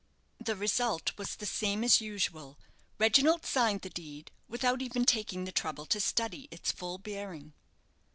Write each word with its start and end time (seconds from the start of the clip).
The 0.43 0.55
result 0.55 1.15
was 1.15 1.35
the 1.35 1.45
same 1.45 1.83
as 1.83 2.01
usual. 2.01 2.57
Reginald 2.97 3.45
signed 3.45 3.81
the 3.83 3.89
deed, 3.91 4.31
without 4.47 4.81
even 4.81 5.05
taking 5.05 5.43
the 5.45 5.51
trouble 5.51 5.85
to 5.85 5.99
study 5.99 6.47
its 6.49 6.71
full 6.71 6.97
bearing. 6.97 7.53